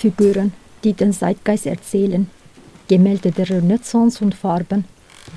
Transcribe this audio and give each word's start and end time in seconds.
Figuren, 0.00 0.54
die 0.82 0.94
den 0.94 1.12
Zeitgeist 1.12 1.66
erzählen, 1.66 2.26
Gemälde 2.88 3.30
der 3.30 3.50
Renaissance 3.50 4.24
und 4.24 4.34
Farben, 4.34 4.86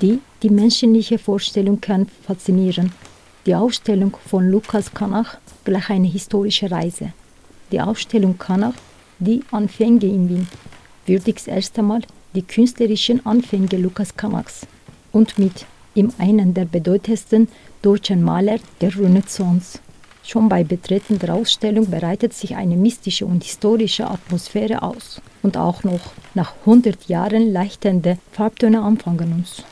die 0.00 0.20
die 0.42 0.48
menschliche 0.48 1.18
Vorstellung 1.18 1.82
können 1.82 2.08
faszinieren. 2.26 2.90
Die 3.44 3.54
Ausstellung 3.54 4.16
von 4.26 4.50
Lukas 4.50 4.94
Kanach 4.94 5.36
gleich 5.64 5.90
eine 5.90 6.08
historische 6.08 6.70
Reise. 6.70 7.12
Die 7.72 7.80
Ausstellung 7.80 8.38
Kanach, 8.38 8.72
die 9.18 9.42
Anfänge 9.50 10.06
in 10.06 10.30
Wien, 10.30 10.48
würdigt 11.04 11.46
erst 11.46 11.78
einmal 11.78 12.00
die 12.34 12.42
künstlerischen 12.42 13.24
Anfänge 13.26 13.76
Lukas 13.76 14.16
Kanachs 14.16 14.66
und 15.12 15.38
mit 15.38 15.66
ihm 15.94 16.10
einen 16.16 16.54
der 16.54 16.64
bedeutendsten 16.64 17.48
deutschen 17.82 18.22
Maler 18.22 18.58
der 18.80 18.96
Renaissance. 18.98 19.78
Schon 20.26 20.48
bei 20.48 20.64
Betreten 20.64 21.18
der 21.18 21.34
Ausstellung 21.34 21.90
bereitet 21.90 22.32
sich 22.32 22.56
eine 22.56 22.76
mystische 22.76 23.26
und 23.26 23.44
historische 23.44 24.08
Atmosphäre 24.08 24.82
aus. 24.82 25.20
Und 25.42 25.58
auch 25.58 25.84
noch 25.84 26.00
nach 26.32 26.54
100 26.60 27.08
Jahren 27.08 27.52
leichtende 27.52 28.16
Farbtöne 28.32 28.80
anfangen 28.80 29.34
uns. 29.34 29.62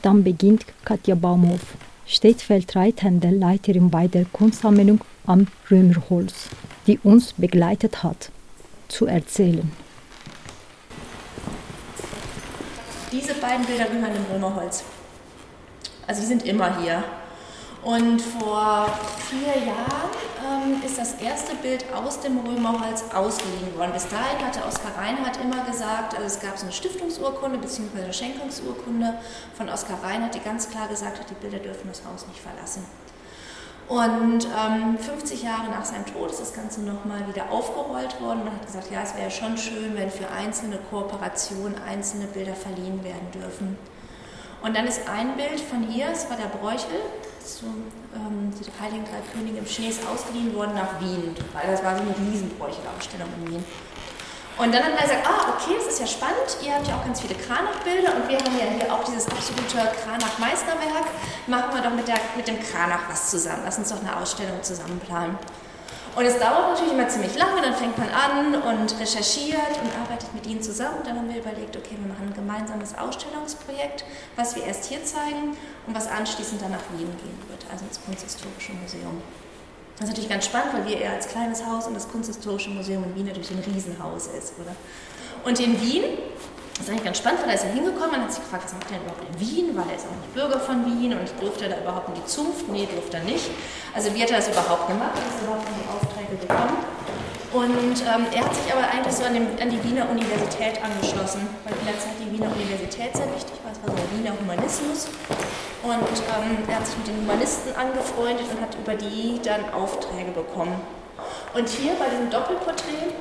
Dann 0.00 0.24
beginnt 0.24 0.64
Katja 0.84 1.14
Baumhoff, 1.14 1.60
stellvertretende 2.06 3.28
Leiterin 3.28 3.90
bei 3.90 4.08
der 4.08 4.24
Kunstsammlung 4.24 5.00
am 5.26 5.46
Römerholz, 5.70 6.48
die 6.86 6.98
uns 7.00 7.34
begleitet 7.34 8.02
hat, 8.02 8.30
zu 8.88 9.04
erzählen. 9.04 9.70
Diese 13.12 13.34
beiden 13.34 13.66
Bilder 13.66 13.84
gehören 13.84 14.16
im 14.16 14.24
Römerholz. 14.32 14.84
Also 16.06 16.22
die 16.22 16.26
sind 16.26 16.46
immer 16.46 16.80
hier. 16.80 17.04
Und 17.82 18.20
vor 18.20 18.86
vier 19.28 19.64
Jahren 19.66 20.10
ähm, 20.44 20.82
ist 20.84 20.98
das 20.98 21.14
erste 21.14 21.54
Bild 21.56 21.84
aus 21.94 22.20
dem 22.20 22.38
Römerholz 22.38 23.04
ausgeliehen 23.14 23.76
worden. 23.76 23.92
Bis 23.92 24.08
dahin 24.08 24.44
hatte 24.44 24.64
Oskar 24.66 24.98
Reinhardt 24.98 25.38
immer 25.40 25.64
gesagt, 25.64 26.14
also 26.14 26.26
es 26.26 26.40
gab 26.40 26.58
so 26.58 26.64
eine 26.64 26.72
Stiftungsurkunde 26.72 27.58
bzw. 27.58 28.02
eine 28.02 28.12
Schenkungsurkunde 28.12 29.14
von 29.54 29.68
Oskar 29.68 30.02
Reinhardt, 30.02 30.34
die 30.34 30.40
ganz 30.40 30.68
klar 30.68 30.88
gesagt 30.88 31.20
hat, 31.20 31.30
die 31.30 31.34
Bilder 31.34 31.58
dürfen 31.58 31.88
das 31.88 32.02
Haus 32.04 32.26
nicht 32.26 32.40
verlassen. 32.40 32.84
Und 33.86 34.44
ähm, 34.44 34.98
50 34.98 35.44
Jahre 35.44 35.70
nach 35.70 35.84
seinem 35.84 36.04
Tod 36.04 36.30
ist 36.30 36.40
das 36.40 36.52
Ganze 36.52 36.82
nochmal 36.82 37.26
wieder 37.26 37.50
aufgerollt 37.50 38.20
worden. 38.20 38.44
Man 38.44 38.54
hat 38.54 38.66
gesagt, 38.66 38.90
ja, 38.90 39.00
es 39.02 39.16
wäre 39.16 39.30
schon 39.30 39.56
schön, 39.56 39.96
wenn 39.96 40.10
für 40.10 40.28
einzelne 40.28 40.78
Kooperationen 40.90 41.76
einzelne 41.88 42.26
Bilder 42.26 42.54
verliehen 42.54 43.02
werden 43.02 43.30
dürfen. 43.32 43.78
Und 44.62 44.76
dann 44.76 44.86
ist 44.86 45.08
ein 45.08 45.36
Bild 45.36 45.60
von 45.60 45.84
hier, 45.84 46.08
es 46.12 46.28
war 46.28 46.36
der 46.36 46.48
Bräuchel, 46.48 47.00
zum 47.56 47.88
ähm, 48.14 48.52
Heiligen 48.80 49.04
Drei 49.04 49.22
Könige 49.32 49.58
im 49.58 49.66
Schnee 49.66 49.88
ist 49.88 50.06
ausgeliehen 50.06 50.54
worden 50.54 50.74
nach 50.74 51.00
Wien, 51.00 51.34
weil 51.54 51.70
das 51.70 51.82
war 51.82 51.96
so 51.96 52.02
eine 52.02 52.14
Riesenbräuchelausstellung 52.16 53.28
in 53.40 53.50
Wien. 53.52 53.64
Und 54.58 54.74
dann 54.74 54.82
hat 54.82 54.92
er 54.96 55.02
gesagt, 55.02 55.26
ah, 55.26 55.54
okay, 55.54 55.76
das 55.78 55.94
ist 55.94 56.00
ja 56.00 56.06
spannend, 56.06 56.58
ihr 56.64 56.74
habt 56.74 56.88
ja 56.88 56.96
auch 56.96 57.04
ganz 57.04 57.20
viele 57.20 57.34
Kranachbilder 57.34 58.16
und 58.16 58.28
wir 58.28 58.38
haben 58.38 58.58
ja 58.58 58.66
hier 58.74 58.92
auch 58.92 59.04
dieses 59.04 59.28
absolute 59.28 59.78
Kranach-Meisterwerk. 60.02 61.06
Machen 61.46 61.74
wir 61.74 61.82
doch 61.82 61.94
mit, 61.94 62.08
der, 62.08 62.18
mit 62.36 62.48
dem 62.48 62.58
Kranach 62.60 63.08
was 63.08 63.30
zusammen. 63.30 63.62
Lass 63.64 63.78
uns 63.78 63.90
doch 63.90 64.00
eine 64.00 64.16
Ausstellung 64.16 64.60
zusammen 64.62 64.98
planen. 64.98 65.38
Und 66.18 66.26
es 66.26 66.36
dauert 66.36 66.70
natürlich 66.70 66.94
immer 66.94 67.06
ziemlich 67.06 67.38
lange, 67.38 67.62
dann 67.62 67.74
fängt 67.74 67.96
man 67.96 68.08
an 68.08 68.52
und 68.52 68.98
recherchiert 68.98 69.78
und 69.80 70.02
arbeitet 70.02 70.34
mit 70.34 70.48
ihnen 70.48 70.60
zusammen. 70.60 70.98
Dann 71.04 71.16
haben 71.16 71.32
wir 71.32 71.38
überlegt, 71.38 71.76
okay, 71.76 71.94
wir 71.96 72.08
machen 72.08 72.26
ein 72.26 72.34
gemeinsames 72.34 72.98
Ausstellungsprojekt, 72.98 74.04
was 74.34 74.56
wir 74.56 74.64
erst 74.64 74.86
hier 74.86 75.04
zeigen 75.04 75.56
und 75.86 75.94
was 75.94 76.08
anschließend 76.08 76.60
dann 76.60 76.72
nach 76.72 76.82
Wien 76.90 77.06
gehen 77.06 77.38
wird, 77.48 77.64
also 77.70 77.84
ins 77.84 78.00
Kunsthistorische 78.04 78.72
Museum. 78.72 79.22
Das 79.94 80.06
ist 80.06 80.08
natürlich 80.08 80.28
ganz 80.28 80.46
spannend, 80.46 80.74
weil 80.74 80.86
wir 80.88 81.00
eher 81.00 81.12
als 81.12 81.28
kleines 81.28 81.64
Haus 81.64 81.86
und 81.86 81.94
das 81.94 82.08
Kunsthistorische 82.08 82.70
Museum 82.70 83.04
in 83.04 83.14
Wien 83.14 83.26
natürlich 83.26 83.52
ein 83.52 83.62
Riesenhaus 83.72 84.26
ist, 84.26 84.54
oder? 84.58 84.74
Und 85.44 85.60
in 85.60 85.80
Wien 85.80 86.02
das 86.78 86.86
ist 86.86 86.90
eigentlich 86.94 87.10
ganz 87.10 87.18
spannend, 87.18 87.42
weil 87.42 87.50
er 87.50 87.58
ist 87.58 87.64
ja 87.66 87.74
hingekommen 87.74 88.14
und 88.14 88.22
hat 88.22 88.30
sich 88.30 88.38
gefragt, 88.38 88.70
was 88.70 88.72
macht 88.72 88.86
er 88.86 89.02
denn 89.02 89.02
überhaupt 89.02 89.26
in 89.26 89.34
Wien, 89.42 89.66
weil 89.74 89.90
er 89.90 89.98
ist 89.98 90.06
auch 90.06 90.14
nicht 90.14 90.30
Bürger 90.30 90.60
von 90.62 90.86
Wien 90.86 91.10
und 91.10 91.26
durfte 91.42 91.66
er 91.66 91.74
da 91.74 91.82
überhaupt 91.82 92.06
in 92.14 92.14
die 92.22 92.26
Zunft? 92.30 92.70
Nee, 92.70 92.86
durfte 92.86 93.18
er 93.18 93.26
nicht. 93.26 93.50
Also 93.90 94.14
wie 94.14 94.22
hat 94.22 94.30
er 94.30 94.38
das 94.38 94.46
überhaupt 94.46 94.86
gemacht? 94.86 95.18
Er 95.18 95.42
überhaupt 95.42 95.66
in 95.66 95.74
die 95.74 95.88
Aufträge 95.90 96.38
gekommen? 96.38 96.78
Und 97.50 97.98
ähm, 98.06 98.30
er 98.30 98.44
hat 98.46 98.54
sich 98.54 98.70
aber 98.70 98.86
eigentlich 98.86 99.16
so 99.16 99.24
an, 99.26 99.34
dem, 99.34 99.50
an, 99.58 99.70
die 99.74 99.82
Wiener 99.82 100.06
Universität 100.06 100.78
angeschlossen, 100.78 101.42
weil 101.66 101.74
der 101.82 101.98
Zeit 101.98 102.14
die 102.22 102.30
Wiener 102.30 102.46
Universität 102.46 103.10
sehr 103.10 103.26
wichtig 103.34 103.58
war. 103.66 103.74
Es 103.74 103.82
war 103.82 103.90
so 103.90 103.98
der 103.98 104.10
Wiener 104.14 104.38
Humanismus. 104.38 105.10
Und 105.82 106.14
ähm, 106.30 106.62
er 106.68 106.76
hat 106.78 106.86
sich 106.86 106.94
mit 106.98 107.08
den 107.10 107.26
Humanisten 107.26 107.74
angefreundet 107.74 108.46
und 108.54 108.60
hat 108.62 108.76
über 108.78 108.94
die 108.94 109.40
dann 109.42 109.66
Aufträge 109.74 110.30
bekommen. 110.30 110.78
Und 111.54 111.66
hier 111.66 111.98
bei 111.98 112.06
diesem 112.06 112.30
Doppelporträt 112.30 113.16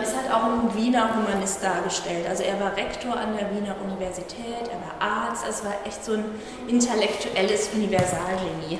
ist 0.00 0.16
halt 0.16 0.32
auch 0.32 0.44
ein 0.44 0.74
Wiener 0.74 1.10
Humanist 1.14 1.62
dargestellt. 1.62 2.26
Also 2.28 2.42
er 2.42 2.58
war 2.60 2.76
Rektor 2.76 3.16
an 3.16 3.36
der 3.36 3.50
Wiener 3.50 3.74
Universität, 3.84 4.68
er 4.70 4.80
war 4.80 5.28
Arzt, 5.28 5.44
es 5.48 5.64
war 5.64 5.74
echt 5.84 6.04
so 6.04 6.14
ein 6.14 6.24
intellektuelles 6.68 7.70
Universalgenie. 7.74 8.78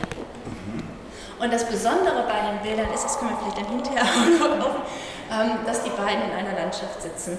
Und 1.40 1.52
das 1.52 1.64
Besondere 1.64 2.24
bei 2.28 2.52
den 2.52 2.62
Bildern 2.62 2.94
ist, 2.94 3.04
das 3.04 3.18
können 3.18 3.32
wir 3.32 3.38
vielleicht 3.38 3.58
dann 3.58 3.66
hinterher 3.66 4.04
auch 4.62 4.76
ähm, 5.32 5.64
dass 5.66 5.82
die 5.82 5.90
beiden 5.90 6.22
in 6.24 6.32
einer 6.32 6.52
Landschaft 6.52 7.00
sitzen. 7.00 7.38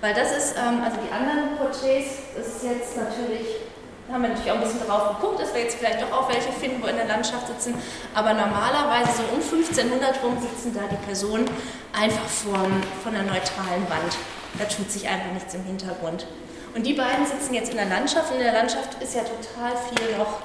Weil 0.00 0.14
das 0.14 0.36
ist, 0.36 0.54
ähm, 0.56 0.82
also 0.82 0.96
die 0.98 1.12
anderen 1.12 1.56
Porträts, 1.56 2.34
das 2.36 2.46
ist 2.48 2.64
jetzt 2.64 2.96
natürlich 2.96 3.67
haben 4.10 4.22
wir 4.22 4.30
natürlich 4.30 4.50
auch 4.50 4.56
ein 4.56 4.62
bisschen 4.62 4.86
drauf 4.86 5.16
geguckt, 5.16 5.40
dass 5.40 5.54
wir 5.54 5.62
jetzt 5.62 5.76
vielleicht 5.76 6.00
doch 6.00 6.12
auch 6.12 6.28
welche 6.28 6.52
finden, 6.52 6.82
wo 6.82 6.86
in 6.86 6.96
der 6.96 7.06
Landschaft 7.06 7.46
sitzen. 7.46 7.74
Aber 8.14 8.32
normalerweise 8.32 9.12
so 9.12 9.22
um 9.34 9.42
1500 9.42 10.22
rum 10.22 10.38
sitzen 10.40 10.74
da 10.74 10.80
die 10.90 10.96
Personen 11.04 11.48
einfach 11.92 12.26
vor, 12.26 12.66
von 13.02 13.14
einer 13.14 13.24
neutralen 13.24 13.84
Wand. 13.88 14.16
Da 14.58 14.64
tut 14.64 14.90
sich 14.90 15.06
einfach 15.08 15.32
nichts 15.32 15.54
im 15.54 15.64
Hintergrund. 15.64 16.26
Und 16.74 16.86
die 16.86 16.94
beiden 16.94 17.26
sitzen 17.26 17.54
jetzt 17.54 17.70
in 17.70 17.76
der 17.76 17.86
Landschaft. 17.86 18.30
Und 18.30 18.38
in 18.38 18.44
der 18.44 18.52
Landschaft 18.52 19.02
ist 19.02 19.14
ja 19.14 19.22
total 19.22 19.76
viel 19.76 20.16
noch 20.16 20.40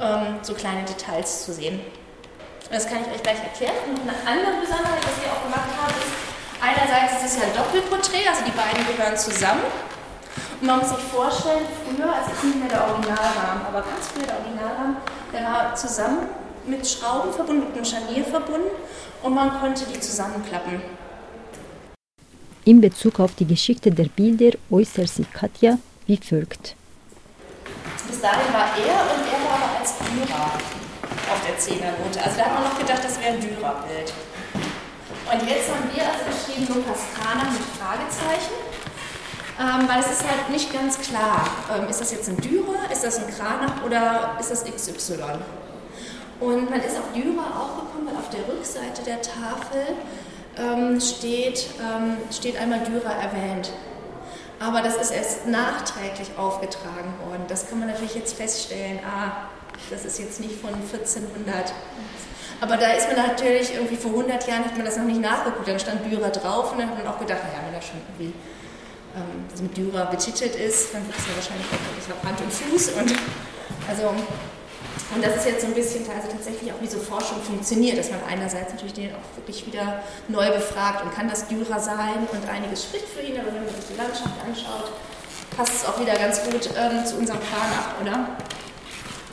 ähm, 0.00 0.38
so 0.42 0.54
kleine 0.54 0.82
Details 0.84 1.44
zu 1.44 1.52
sehen. 1.52 1.80
Und 1.80 2.74
das 2.74 2.86
kann 2.86 2.98
ich 3.02 3.14
euch 3.14 3.22
gleich 3.22 3.42
erklären. 3.42 3.74
Und 3.90 4.00
eine 4.02 4.14
andere 4.24 4.60
Besonderheit, 4.60 5.02
was 5.02 5.16
wir 5.22 5.30
auch 5.32 5.42
gemacht 5.42 5.70
haben, 5.74 5.94
ist, 5.98 6.12
einerseits 6.62 7.18
ist 7.18 7.34
es 7.34 7.42
ja 7.42 7.48
ein 7.50 7.54
Doppelporträt, 7.56 8.28
also 8.28 8.44
die 8.44 8.54
beiden 8.54 8.86
gehören 8.86 9.16
zusammen. 9.16 9.66
Man 10.62 10.78
muss 10.78 10.90
sich 10.90 10.98
vorstellen, 10.98 11.66
früher, 11.82 12.06
also 12.06 12.30
ist 12.30 12.44
nicht 12.44 12.60
mehr 12.60 12.68
der 12.68 12.86
Originalrahmen, 12.86 13.66
aber 13.66 13.82
ganz 13.82 14.06
früher 14.06 14.26
der 14.26 14.36
Originalrahmen, 14.38 14.96
der 15.32 15.42
war 15.42 15.74
zusammen 15.74 16.28
mit 16.64 16.86
Schrauben 16.86 17.32
verbunden, 17.32 17.66
mit 17.66 17.74
einem 17.74 17.84
Scharnier 17.84 18.24
verbunden 18.24 18.70
und 19.24 19.34
man 19.34 19.58
konnte 19.58 19.84
die 19.86 19.98
zusammenklappen. 19.98 20.80
In 22.64 22.80
Bezug 22.80 23.18
auf 23.18 23.34
die 23.34 23.44
Geschichte 23.44 23.90
der 23.90 24.04
Bilder 24.04 24.56
äußert 24.70 25.08
sich 25.08 25.32
Katja 25.32 25.78
wie 26.06 26.16
folgt. 26.16 26.76
Bis 28.06 28.20
dahin 28.20 28.54
war 28.54 28.70
er 28.78 29.02
und 29.02 29.26
er 29.26 29.42
war 29.42 29.58
aber 29.58 29.80
als 29.80 29.98
Dürer 29.98 30.46
auf 30.46 31.40
der 31.44 31.58
Zehnernote. 31.58 32.22
Also 32.22 32.38
da 32.38 32.44
hat 32.44 32.54
man 32.54 32.62
noch 32.62 32.78
gedacht, 32.78 33.02
das 33.02 33.18
wäre 33.18 33.34
ein 33.34 33.40
Dürerbild. 33.40 34.12
Und 35.26 35.42
jetzt 35.42 35.68
haben 35.74 35.90
wir 35.92 36.06
also 36.06 36.22
geschrieben 36.30 36.68
Lukas 36.72 37.02
Kahner 37.18 37.50
mit 37.50 37.62
Fragezeichen 37.80 38.71
ähm, 39.62 39.88
weil 39.88 40.00
es 40.00 40.10
ist 40.10 40.24
halt 40.28 40.50
nicht 40.50 40.72
ganz 40.72 40.98
klar, 40.98 41.46
ähm, 41.72 41.88
ist 41.88 42.00
das 42.00 42.10
jetzt 42.10 42.28
ein 42.28 42.36
Dürer, 42.38 42.90
ist 42.90 43.04
das 43.04 43.18
ein 43.18 43.32
Kranach 43.32 43.84
oder 43.84 44.36
ist 44.40 44.50
das 44.50 44.64
XY? 44.64 45.14
Und 46.40 46.68
man 46.70 46.80
ist 46.80 46.98
auf 46.98 47.12
Dürer 47.14 47.46
auch 47.54 47.84
gekommen, 47.84 48.08
weil 48.08 48.16
auf 48.16 48.28
der 48.30 48.40
Rückseite 48.48 49.02
der 49.06 49.22
Tafel 49.22 49.94
ähm, 50.58 51.00
steht, 51.00 51.68
ähm, 51.80 52.16
steht 52.32 52.60
einmal 52.60 52.80
Dürer 52.80 53.12
erwähnt. 53.12 53.70
Aber 54.58 54.82
das 54.82 54.96
ist 54.96 55.10
erst 55.10 55.46
nachträglich 55.46 56.30
aufgetragen 56.36 57.14
worden. 57.26 57.44
Das 57.48 57.68
kann 57.68 57.78
man 57.78 57.88
natürlich 57.88 58.16
jetzt 58.16 58.36
feststellen, 58.36 58.98
ah, 59.04 59.48
das 59.90 60.04
ist 60.04 60.18
jetzt 60.18 60.40
nicht 60.40 60.60
von 60.60 60.70
1400. 60.70 61.72
Aber 62.60 62.76
da 62.76 62.92
ist 62.92 63.08
man 63.08 63.26
natürlich 63.26 63.74
irgendwie 63.74 63.96
vor 63.96 64.12
100 64.12 64.46
Jahren, 64.46 64.64
hat 64.64 64.76
man 64.76 64.86
das 64.86 64.96
noch 64.96 65.04
nicht 65.04 65.20
nachgeguckt, 65.20 65.66
dann 65.66 65.78
stand 65.78 66.10
Dürer 66.10 66.30
drauf 66.30 66.72
und 66.72 66.78
dann 66.78 66.90
hat 66.90 66.98
man 66.98 67.12
auch 67.12 67.18
gedacht, 67.18 67.40
naja, 67.42 67.64
wenn 67.66 67.74
das 67.74 67.86
schon 67.86 68.00
irgendwie 68.08 68.34
ähm, 69.16 69.62
mit 69.62 69.76
Dürer 69.76 70.06
betitelt 70.06 70.56
ist, 70.56 70.94
dann 70.94 71.06
wird 71.06 71.16
es 71.18 71.26
ja 71.26 71.34
wahrscheinlich 71.36 71.66
auch 71.66 71.82
wirklich 71.90 72.08
auf 72.12 72.22
Hand 72.24 72.40
und 72.40 72.52
Fuß. 72.52 72.88
Und, 72.96 73.10
also, 73.88 74.08
und 75.14 75.24
das 75.24 75.36
ist 75.36 75.46
jetzt 75.46 75.60
so 75.60 75.66
ein 75.68 75.74
bisschen 75.74 76.08
also 76.08 76.28
tatsächlich 76.28 76.72
auch, 76.72 76.80
wie 76.80 76.86
so 76.86 76.98
Forschung 76.98 77.42
funktioniert, 77.42 77.98
dass 77.98 78.10
man 78.10 78.20
einerseits 78.28 78.72
natürlich 78.72 78.94
den 78.94 79.12
auch 79.12 79.36
wirklich 79.36 79.66
wieder 79.66 80.02
neu 80.28 80.50
befragt 80.50 81.04
und 81.04 81.12
kann 81.14 81.28
das 81.28 81.46
Dürer 81.48 81.78
sein 81.78 82.26
und 82.30 82.48
einiges 82.48 82.84
spricht 82.84 83.08
für 83.08 83.20
ihn, 83.20 83.38
aber 83.38 83.52
wenn 83.52 83.64
man 83.64 83.74
sich 83.74 83.92
die 83.92 83.96
Landschaft 83.96 84.36
anschaut, 84.40 84.92
passt 85.56 85.74
es 85.74 85.84
auch 85.84 86.00
wieder 86.00 86.14
ganz 86.14 86.42
gut 86.44 86.70
ähm, 86.76 87.04
zu 87.04 87.16
unserem 87.16 87.40
Plan 87.40 87.68
ab, 87.76 87.96
oder? 88.00 88.36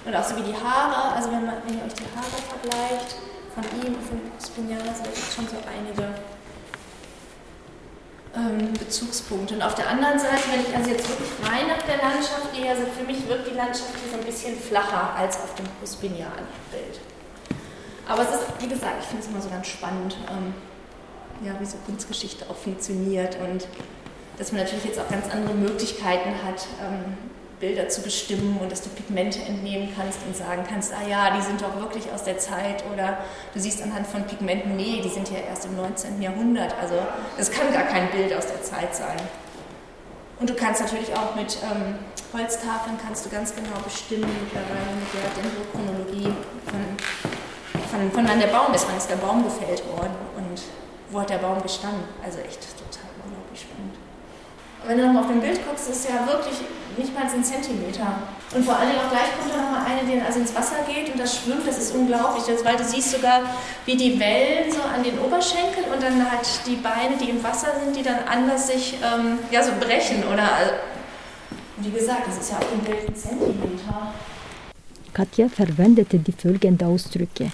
Und 0.06 0.16
auch 0.16 0.24
so 0.24 0.36
wie 0.36 0.52
die 0.52 0.56
Haare, 0.56 1.16
also 1.16 1.32
wenn, 1.32 1.46
man, 1.46 1.56
wenn 1.66 1.78
ihr 1.78 1.86
euch 1.86 1.94
die 1.94 2.08
Haare 2.12 2.40
vergleicht, 2.50 3.16
von 3.54 3.64
ihm 3.80 3.96
und 3.96 4.04
von 4.04 4.20
gibt 4.20 4.42
es 4.42 5.36
schon 5.36 5.48
so 5.48 5.58
einige 5.68 6.14
ähm, 8.40 8.74
Bezugspunkte. 8.74 9.56
Und 9.56 9.62
auf 9.62 9.76
der 9.76 9.90
anderen 9.90 10.18
Seite, 10.18 10.44
wenn 10.52 10.62
ich 10.62 10.76
also 10.76 10.90
jetzt 10.90 11.08
wirklich 11.08 11.30
rein 11.44 11.68
nach 11.68 11.84
der 11.84 11.98
Landschaft 11.98 12.54
gehe, 12.54 12.70
also 12.70 12.84
für 12.98 13.06
mich 13.06 13.28
wirkt 13.28 13.52
die 13.52 13.56
Landschaft 13.56 13.92
hier 14.02 14.12
so 14.12 14.18
ein 14.18 14.26
bisschen 14.26 14.58
flacher 14.58 15.14
als 15.16 15.38
auf 15.38 15.54
dem 15.56 15.66
Cuspinian-Bild. 15.80 17.00
Aber 18.08 18.24
es 18.24 18.30
ist, 18.30 18.44
wie 18.60 18.68
gesagt, 18.68 18.96
ich 19.02 19.08
finde 19.08 19.24
es 19.24 19.30
immer 19.30 19.42
so 19.42 19.50
ganz 19.50 19.68
spannend, 19.68 20.18
ähm, 20.32 20.54
ja, 21.46 21.54
wie 21.60 21.66
so 21.66 21.78
Kunstgeschichte 21.86 22.46
auch 22.50 22.56
funktioniert 22.56 23.38
und 23.40 23.68
dass 24.38 24.52
man 24.52 24.62
natürlich 24.62 24.86
jetzt 24.86 25.00
auch 25.00 25.10
ganz 25.10 25.30
andere 25.32 25.54
Möglichkeiten 25.54 26.32
hat, 26.44 26.66
ähm, 26.82 27.18
Bilder 27.60 27.90
zu 27.90 28.02
bestimmen 28.02 28.58
und 28.62 28.72
dass 28.72 28.82
du 28.82 28.90
Pigmente 28.90 29.40
entnehmen 29.40 29.90
kannst 29.96 30.20
und 30.26 30.36
sagen 30.36 30.64
kannst, 30.68 30.94
ah 30.94 31.08
ja, 31.08 31.36
die 31.36 31.42
sind 31.42 31.62
doch 31.62 31.76
wirklich 31.80 32.12
aus 32.14 32.24
der 32.24 32.38
Zeit 32.38 32.84
oder 32.92 33.18
du 33.54 33.60
siehst 33.60 33.82
anhand 33.82 34.08
von 34.08 34.24
Pigmenten, 34.24 34.76
nee, 34.76 35.02
die 35.04 35.10
sind 35.10 35.30
ja 35.30 35.40
erst 35.40 35.66
im 35.66 35.76
19. 35.76 36.22
Jahrhundert. 36.22 36.74
Also 36.82 36.96
das 37.38 37.52
kann 37.52 37.72
gar 37.74 37.84
kein 37.84 38.10
Bild 38.12 38.34
aus 38.34 38.48
der 38.48 38.64
Zeit 38.64 38.96
sein. 38.96 39.18
Und 40.40 40.50
du 40.50 40.54
kannst 40.54 40.82
natürlich 40.82 41.14
auch 41.14 41.36
mit 41.36 41.58
ähm, 41.64 41.96
Holztafeln 42.32 42.98
kannst 43.04 43.26
du 43.26 43.30
ganz 43.30 43.54
genau 43.54 43.78
bestimmen, 43.84 44.30
mittlerweile 44.44 44.96
mit 44.96 45.12
der 45.14 45.28
Dendrochronologie, 45.36 46.34
von, 46.66 47.90
von, 47.90 48.12
von 48.12 48.28
wann 48.30 48.40
der 48.40 48.48
Baum 48.48 48.74
ist, 48.74 48.88
wann 48.88 48.98
ist 48.98 49.10
der 49.10 49.18
Baum 49.18 49.44
gefällt 49.44 49.84
worden 49.88 50.16
und 50.38 50.62
wo 51.12 51.20
hat 51.20 51.30
der 51.30 51.40
Baum 51.40 51.62
gestanden. 51.62 52.04
Also 52.24 52.40
echt 52.40 52.62
total 52.78 53.10
unglaublich 53.26 53.62
spannend. 53.62 54.09
Wenn 54.88 54.98
du 54.98 55.06
nochmal 55.06 55.24
auf 55.24 55.30
dem 55.30 55.42
Bild 55.42 55.60
guckst, 55.68 55.90
ist 55.90 56.08
ja 56.08 56.26
wirklich 56.26 56.56
nicht 56.98 57.14
mal 57.14 57.24
ein 57.24 57.44
Zentimeter. 57.44 58.08
Und 58.54 58.66
vor 58.66 58.78
Dingen 58.80 58.98
auch 58.98 59.12
gleich 59.12 59.30
kommt 59.38 59.54
da 59.54 59.62
nochmal 59.62 59.86
eine, 59.86 60.08
die 60.08 60.18
dann 60.18 60.26
also 60.26 60.40
ins 60.40 60.56
Wasser 60.56 60.78
geht 60.88 61.14
und 61.14 61.20
das 61.20 61.38
schwimmt, 61.38 61.68
das 61.68 61.78
ist 61.78 61.94
unglaublich. 61.96 62.44
Das, 62.46 62.66
weil 62.66 62.78
du 62.78 62.84
siehst 62.84 63.12
sogar, 63.12 63.42
wie 63.86 63.96
die 63.96 64.20
Wellen 64.20 64.72
so 64.72 64.82
an 64.82 65.04
den 65.04 65.20
Oberschenkeln 65.20 65.86
und 65.94 66.02
dann 66.02 66.30
halt 66.30 66.48
die 66.66 66.76
Beine, 66.76 67.16
die 67.22 67.30
im 67.30 67.44
Wasser 67.44 67.68
sind, 67.84 67.96
die 67.96 68.04
dann 68.04 68.20
anders 68.28 68.68
sich 68.68 68.96
ähm, 69.04 69.40
ja, 69.52 69.64
so 69.64 69.72
brechen. 69.80 70.24
Oder, 70.32 70.50
wie 71.78 71.92
gesagt, 71.92 72.28
das 72.28 72.38
ist 72.40 72.52
ja 72.52 72.58
auf 72.58 72.70
dem 72.72 72.80
Bild 72.80 73.08
ein 73.08 73.16
Zentimeter. 73.16 74.14
Katja 75.14 75.50
verwendete 75.50 76.18
die 76.18 76.32
folgenden 76.32 76.88
Ausdrücke, 76.88 77.52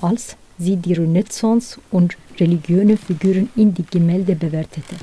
als 0.00 0.36
sie 0.58 0.76
die 0.76 0.94
Renaissance 0.94 1.78
und 1.90 2.16
religiöse 2.38 2.96
Figuren 2.96 3.50
in 3.56 3.74
die 3.74 3.84
Gemälde 3.84 4.34
bewertete. 4.34 4.96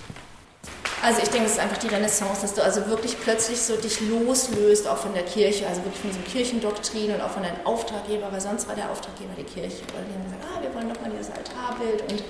Also 1.03 1.21
ich 1.21 1.27
denke, 1.27 1.47
es 1.47 1.53
ist 1.53 1.59
einfach 1.59 1.79
die 1.79 1.88
Renaissance, 1.88 2.44
dass 2.44 2.53
du 2.53 2.63
also 2.63 2.88
wirklich 2.88 3.19
plötzlich 3.19 3.61
so 3.61 3.75
dich 3.75 4.00
loslöst, 4.00 4.88
auch 4.88 4.95
von 4.95 5.13
der 5.13 5.23
Kirche, 5.23 5.67
also 5.67 5.83
wirklich 5.83 6.00
von 6.00 6.09
diesem 6.11 6.23
Kirchendoktrin 6.23 7.13
und 7.13 7.19
auch 7.19 7.31
von 7.31 7.44
deinem 7.44 7.65
Auftraggeber, 7.65 8.31
weil 8.31 8.39
sonst 8.39 8.69
war 8.69 8.75
der 8.75 8.89
Auftraggeber 8.89 9.33
die 9.38 9.44
Kirche. 9.44 9.83
Weil 9.94 10.05
die 10.07 10.13
haben 10.13 10.23
gesagt, 10.23 10.45
ah, 10.47 10.61
wir 10.61 10.73
wollen 10.73 10.88
doch 10.88 11.01
mal 11.01 11.11
dieses 11.11 11.29
Altarbild 11.29 12.09
und 12.09 12.23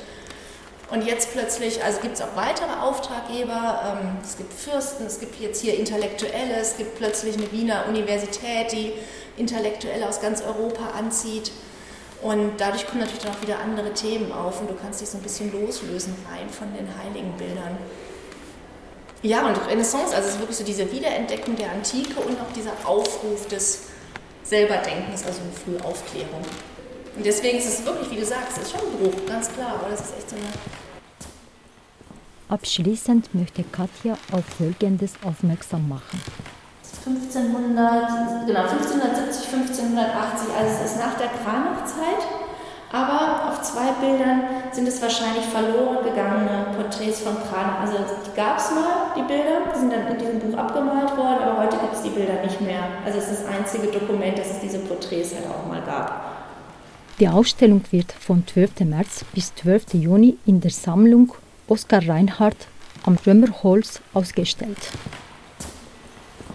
und 0.92 1.08
jetzt 1.08 1.32
plötzlich, 1.32 1.84
also 1.84 2.02
gibt 2.02 2.16
es 2.16 2.22
auch 2.22 2.36
weitere 2.36 2.72
Auftraggeber, 2.82 4.00
ähm, 4.00 4.18
es 4.24 4.38
gibt 4.38 4.54
Fürsten, 4.54 5.08
es 5.08 5.20
gibt 5.20 5.40
jetzt 5.40 5.62
hier 5.62 5.78
Intellektuelle, 5.78 6.56
es 6.62 6.78
gibt 6.78 6.98
plötzlich 6.98 7.36
eine 7.36 7.52
Wiener 7.52 7.86
Universität, 7.88 8.72
die 8.72 8.94
Intellektuelle 9.38 10.08
aus 10.08 10.22
ganz 10.22 10.44
Europa 10.44 10.92
anzieht. 10.96 11.52
Und 12.22 12.58
dadurch 12.58 12.86
kommen 12.86 13.00
natürlich 13.00 13.24
dann 13.24 13.34
auch 13.34 13.42
wieder 13.42 13.60
andere 13.60 13.94
Themen 13.94 14.32
auf 14.32 14.62
und 14.62 14.70
du 14.70 14.76
kannst 14.76 15.02
dich 15.02 15.10
so 15.10 15.18
ein 15.18 15.24
bisschen 15.24 15.52
loslösen 15.52 16.14
rein 16.30 16.50
von 16.50 16.68
den 16.74 16.88
heiligen 17.02 17.32
Bildern. 17.38 17.78
Ja, 19.24 19.48
und 19.48 19.58
Renaissance, 19.70 20.14
also 20.14 20.28
es 20.28 20.36
ist 20.36 20.40
wirklich 20.40 20.58
so 20.58 20.66
diese 20.66 20.92
Wiederentdeckung 20.92 21.56
der 21.56 21.72
Antike 21.72 22.20
und 22.20 22.40
auch 22.42 22.52
dieser 22.54 22.74
Aufruf 22.84 23.48
des 23.48 23.84
Selberdenkens, 24.44 25.26
also 25.26 25.40
eine 25.42 25.54
frühe 25.54 25.90
Aufklärung. 25.90 26.42
Und 27.16 27.26
deswegen 27.26 27.58
ist 27.58 27.68
es 27.68 27.86
wirklich, 27.86 28.12
wie 28.12 28.18
du 28.18 28.26
sagst, 28.26 28.58
es 28.58 28.64
ist 28.64 28.72
schon 28.72 28.82
ein 28.82 28.98
Bruch, 28.98 29.26
ganz 29.26 29.50
klar, 29.50 29.80
aber 29.80 29.90
das 29.90 30.02
ist 30.02 30.18
echt 30.18 30.30
so 30.30 30.36
eine. 30.36 30.46
Abschließend 32.50 33.34
möchte 33.34 33.64
Katja 33.64 34.18
auf 34.34 34.44
Folgendes 34.58 35.14
aufmerksam 35.24 35.88
machen. 35.88 36.22
1500, 37.06 38.46
genau, 38.46 38.60
1570, 38.60 39.54
1580, 39.54 40.54
also 40.54 40.84
es 40.84 40.92
ist 40.92 41.00
nach 41.00 41.18
der 41.18 41.30
Kranachzeit. 41.30 42.43
Aber 42.94 43.50
auf 43.50 43.64
zwei 43.64 43.92
Bildern 44.00 44.44
sind 44.72 44.88
es 44.88 45.02
wahrscheinlich 45.02 45.46
verloren 45.46 46.04
gegangene 46.04 46.68
Porträts 46.78 47.22
von 47.22 47.34
Prana. 47.34 47.80
Also 47.82 47.98
die 47.98 48.36
gab 48.38 48.60
es 48.60 48.70
mal, 48.70 49.12
die 49.18 49.24
Bilder, 49.24 49.62
die 49.74 49.80
sind 49.80 49.92
dann 49.92 50.08
in 50.08 50.18
diesem 50.20 50.40
Buch 50.40 50.56
abgemalt 50.56 51.18
worden, 51.18 51.42
aber 51.42 51.64
heute 51.64 51.78
gibt 51.78 51.96
es 51.96 52.04
die 52.04 52.12
Bilder 52.12 52.44
nicht 52.44 52.62
mehr. 52.62 52.84
Also 53.04 53.18
es 53.18 53.32
ist 53.32 53.46
das 53.46 53.50
einzige 53.52 53.88
Dokument, 53.88 54.38
dass 54.38 54.52
es 54.52 54.60
diese 54.60 54.78
Porträts 54.78 55.34
halt 55.34 55.48
auch 55.48 55.68
mal 55.68 55.82
gab. 55.82 56.22
Die 57.20 57.28
Ausstellung 57.28 57.82
wird 57.90 58.12
vom 58.12 58.46
12. 58.46 58.82
März 58.82 59.26
bis 59.34 59.56
12. 59.56 59.96
Juni 59.96 60.38
in 60.46 60.62
der 60.62 60.72
Sammlung 60.72 61.34
Oskar 61.68 62.08
Reinhardt 62.08 62.68
am 63.06 63.18
Römerholz 63.26 64.02
ausgestellt. 64.14 64.78